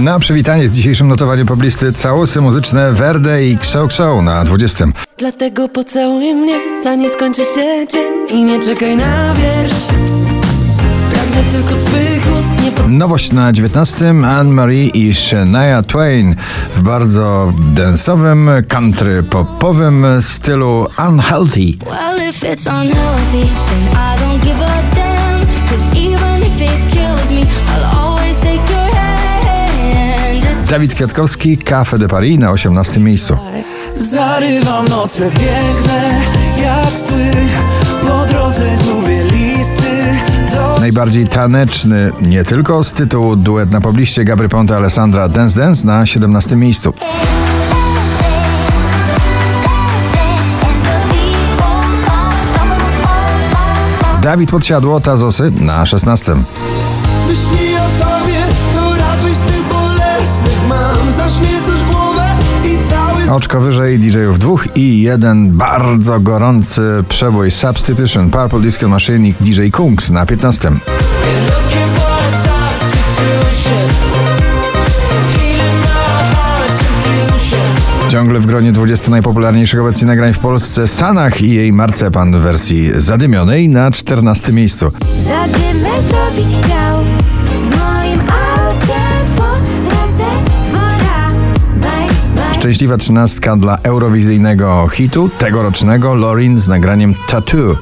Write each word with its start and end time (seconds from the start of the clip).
Na 0.00 0.18
przywitanie 0.18 0.68
z 0.68 0.72
dzisiejszym 0.72 1.08
notowaniem 1.08 1.46
poblisty 1.46 1.92
całusy 1.92 2.40
muzyczne 2.40 2.92
Verde 2.92 3.44
i 3.44 3.54
XOXO 3.54 4.22
na 4.22 4.44
20. 4.44 4.86
Dlatego 5.18 5.68
pocałuj 5.68 6.34
mnie, 6.34 6.54
zanim 6.82 7.10
skończy 7.10 7.42
się 7.44 7.86
dzień 7.92 8.38
I 8.38 8.42
nie 8.42 8.62
czekaj 8.62 8.96
na 8.96 9.34
wiersz 9.34 9.84
Pragnę 11.12 11.50
tylko 11.52 11.74
twych 11.84 12.22
ust, 12.38 12.78
nie. 12.88 12.88
Nowość 12.98 13.32
na 13.32 13.52
19. 13.52 14.08
Anne-Marie 14.08 14.86
i 14.86 15.14
Shania 15.14 15.82
Twain 15.82 16.36
w 16.76 16.80
bardzo 16.80 17.52
densowym, 17.58 18.50
country 18.68 19.22
popowym 19.22 20.06
stylu 20.20 20.86
Unhealthy. 21.08 21.76
Well, 21.86 22.28
if 22.30 22.46
it's 22.46 22.66
unhealthy, 22.66 23.48
then 23.66 23.88
I 23.92 24.18
don't 24.20 24.44
give 24.44 24.62
a 24.62 24.94
damn. 24.96 25.40
Cause 25.68 25.98
even 25.98 26.42
if 26.42 26.62
it 26.62 26.92
kills 26.94 27.30
me, 27.30 27.40
I'll 27.40 27.98
always 27.98 28.19
Dawid 30.70 30.94
Kwiatkowski, 30.94 31.58
Café 31.58 31.98
de 31.98 32.08
Paris 32.08 32.38
na 32.38 32.50
18. 32.50 33.00
miejscu. 33.00 33.36
Zarywam 33.94 34.88
noce 34.88 35.30
piękne 35.30 36.20
jak 36.62 36.90
Po 38.02 38.26
drodze 38.26 38.64
gubię 38.84 39.24
listy 39.24 40.14
do 40.52 40.80
Najbardziej 40.80 41.28
taneczny, 41.28 42.12
nie 42.22 42.44
tylko 42.44 42.84
z 42.84 42.92
tytułu 42.92 43.36
duet 43.36 43.70
na 43.70 43.80
pobliście 43.80 44.24
Gabry 44.24 44.48
Ponte 44.48 44.76
Alessandra 44.76 45.28
Dance 45.28 45.60
Dance 45.60 45.86
na 45.86 46.06
17. 46.06 46.56
miejscu. 46.56 46.92
Dawid 54.22 54.50
Podsiadło, 54.50 55.00
Tazosy 55.00 55.52
na 55.60 55.86
16. 55.86 56.34
myśli 57.28 57.76
o 57.76 58.04
tobie 58.04 58.40
To 58.74 58.94
raczej 58.96 59.34
z 59.34 59.40
tych 59.40 59.79
bolesnych 60.20 60.68
mam 60.68 61.12
Zaśmiecasz 61.12 61.84
głowę 61.90 62.24
i 62.64 62.78
cały 62.88 63.36
Oczko 63.36 63.60
wyżej 63.60 63.98
DJ-ów 63.98 64.38
dwóch 64.38 64.76
i 64.76 65.02
jeden 65.02 65.50
bardzo 65.50 66.20
gorący 66.20 66.82
przebój. 67.08 67.50
Substitution 67.50 68.30
Purple 68.30 68.60
Disco 68.60 68.88
Machine 68.88 69.28
i 69.28 69.34
DJ 69.40 69.68
Kungs 69.70 70.10
na 70.10 70.26
15. 70.26 70.70
Looking 70.70 70.80
for 71.96 72.12
a 72.12 72.30
substitution. 72.30 73.88
Healing 75.36 75.80
my 75.80 76.34
heart's 76.34 76.78
confusion 76.78 78.10
Ciągle 78.10 78.40
w 78.40 78.46
gronie 78.46 78.72
20 78.72 79.10
najpopularniejszych 79.10 79.80
obecnie 79.80 80.06
nagrań 80.06 80.32
w 80.32 80.38
Polsce. 80.38 80.88
Sanach 80.88 81.42
i 81.42 81.54
jej 81.54 81.72
Marcepan 81.72 82.32
w 82.32 82.36
wersji 82.36 82.90
zadymionej 82.96 83.68
na 83.68 83.90
14 83.90 84.52
miejscu. 84.52 84.92
Zadymę 85.24 85.90
zrobić 86.08 86.48
chciał 86.62 86.99
Szczęśliwa 92.60 92.96
trzynastka 92.96 93.56
dla 93.56 93.78
eurowizyjnego 93.82 94.88
hitu 94.88 95.28
tegorocznego 95.38 96.14
Lorin 96.14 96.58
z 96.58 96.68
nagraniem 96.68 97.14
Tattoo. 97.28 97.74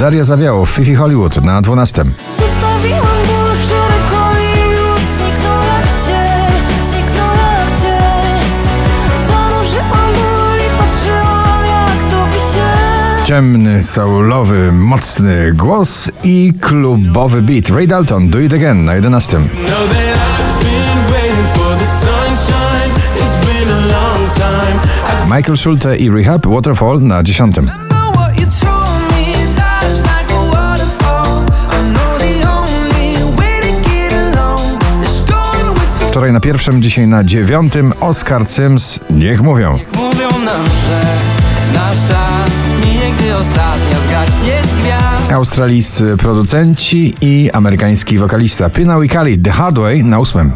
Daria 0.00 0.24
Zawiało, 0.24 0.66
Fifi 0.66 0.94
Hollywood 0.94 1.42
na 1.42 1.62
12. 1.62 2.04
Ciemny, 13.24 13.82
soulowy, 13.82 14.72
mocny 14.72 15.52
głos 15.52 16.10
i 16.24 16.52
klubowy 16.60 17.42
beat. 17.42 17.70
Ray 17.70 17.86
Dalton, 17.86 18.28
Do 18.28 18.40
It 18.40 18.54
Again 18.54 18.84
na 18.84 18.94
11. 18.94 19.42
Know 19.42 19.88
that 19.88 20.16
I've 20.16 20.64
been 20.64 21.12
waiting 21.12 21.46
for 21.54 21.78
the 21.78 21.84
sunshine 21.84 22.90
It's 23.16 23.46
been 23.46 23.68
a 23.68 23.86
long 23.86 24.30
time 24.34 24.78
I 25.26 25.28
Michael 25.28 25.56
Schulte 25.56 25.96
i 25.96 26.10
Rehab, 26.10 26.46
Waterfall 26.46 27.00
na 27.00 27.22
10. 27.22 27.50
know 27.50 28.12
what 28.14 28.38
you 28.40 28.46
told 28.46 29.00
me 29.10 29.32
Life's 29.56 30.00
like 30.00 30.34
a 30.34 30.42
waterfall 30.56 31.44
I 31.70 31.92
know 31.92 32.18
the 32.18 32.46
only 32.48 33.36
way 33.40 33.60
to 33.60 33.72
get 33.90 34.12
along 34.12 34.82
Is 35.02 35.20
going 35.20 35.74
with 35.74 35.98
the 36.00 36.06
Wczoraj 36.06 36.32
na 36.32 36.40
pierwszym, 36.40 36.82
dzisiaj 36.82 37.06
na 37.06 37.24
dziewiątym 37.24 37.92
Oscar 38.00 38.46
Sims, 38.46 39.00
niech 39.10 39.42
mówią. 39.42 39.78
Mówią 39.96 40.28
nam, 40.44 40.64
że 40.64 41.02
nasza 41.74 42.44
gdy 43.18 43.34
ostatnia 43.34 43.98
zgaśnie 44.08 44.62
z 44.62 44.82
gwiazd 44.82 45.32
Australijscy 45.32 46.16
producenci 46.16 47.14
i 47.20 47.50
amerykański 47.52 48.18
wokalista 48.18 48.70
Pina 48.70 49.00
Wicali, 49.00 49.38
The 49.38 49.50
Hard 49.50 49.78
Way 49.78 50.04
na 50.04 50.18
ósmym. 50.18 50.52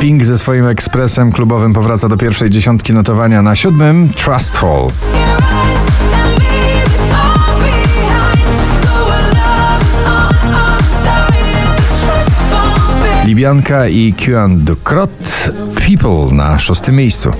Pink 0.00 0.24
ze 0.24 0.38
swoim 0.38 0.66
ekspresem 0.66 1.32
klubowym 1.32 1.72
powraca 1.72 2.08
do 2.08 2.16
pierwszej 2.16 2.50
dziesiątki 2.50 2.92
notowania 2.92 3.42
na 3.42 3.56
siódmym 3.56 4.08
Trustfall. 4.16 4.88
Libianka 13.28 13.88
i 13.88 14.14
Q 14.16 14.48
Dukrot 14.48 15.50
People 15.86 16.36
na 16.36 16.58
szóstym 16.58 16.94
miejscu. 16.94 17.32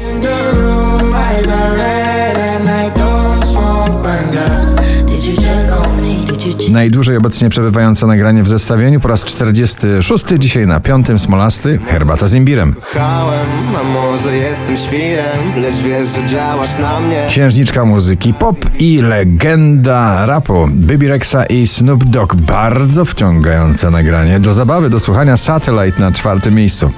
Najdłużej 6.70 7.16
obecnie 7.16 7.50
przebywające 7.50 8.06
nagranie 8.06 8.42
w 8.42 8.48
zestawieniu 8.48 9.00
po 9.00 9.08
raz 9.08 9.24
46, 9.24 10.24
dzisiaj 10.38 10.66
na 10.66 10.80
piątym 10.80 11.18
Smolasty, 11.18 11.78
Herbata 11.78 12.28
z 12.28 12.34
imbirem. 12.34 12.74
Kochałem, 12.74 13.46
a 13.80 13.82
może 13.82 14.36
jestem 14.36 14.76
świrem 14.76 15.62
Lecz 15.62 15.76
wiesz, 15.76 16.08
że 16.08 16.28
działasz 16.28 16.78
na 16.78 17.00
mnie 17.00 17.24
Księżniczka 17.28 17.84
muzyki 17.84 18.34
pop 18.34 18.56
i 18.78 19.00
legenda 19.02 20.26
rapu 20.26 20.68
Bibi 20.68 21.08
Rexa 21.08 21.46
i 21.48 21.66
Snoop 21.66 22.04
Dogg. 22.04 22.34
Bardzo 22.34 23.04
wciągające 23.04 23.90
nagranie. 23.90 24.40
Do 24.40 24.52
zabawy, 24.52 24.90
do 24.90 25.00
słuchania 25.00 25.36
Satellite 25.36 26.00
na 26.00 26.12
czwartym 26.12 26.54
miejscu. 26.54 26.90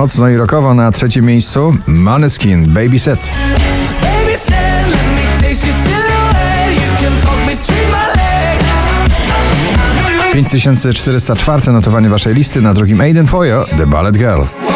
Mocno 0.00 0.28
i 0.28 0.36
rockowo 0.36 0.74
na 0.74 0.92
trzecim 0.92 1.24
miejscu 1.24 1.74
Maneskin 1.86 2.66
Baby 2.66 2.98
Set. 2.98 3.20
Between 7.46 7.90
my 7.90 8.06
legs 8.16 8.64
5404 10.32 11.72
notowanie 11.72 12.08
waszej 12.08 12.34
listy 12.34 12.60
na 12.60 12.74
drugim 12.74 13.00
Aiden 13.00 13.26
Foyo 13.26 13.64
The 13.78 13.86
Ballet 13.86 14.16
Girl. 14.16 14.69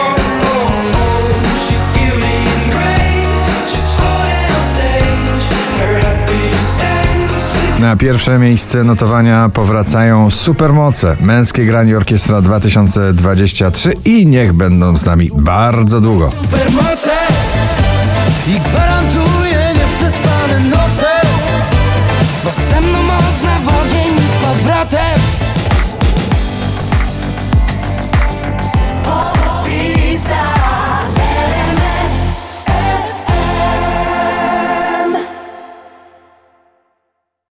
Na 7.85 7.97
pierwsze 7.97 8.39
miejsce 8.39 8.85
notowania 8.85 9.49
powracają 9.49 10.31
supermoce. 10.31 11.17
Męskie 11.21 11.67
granie 11.67 11.97
orkiestra 11.97 12.43
2023 12.43 13.93
i 14.05 14.27
niech 14.27 14.53
będą 14.53 14.97
z 14.97 15.05
nami 15.05 15.31
bardzo 15.35 16.01
długo. 16.01 16.31
Supermoce 16.31 17.11
I 18.49 18.61
gwarantuję 18.61 19.44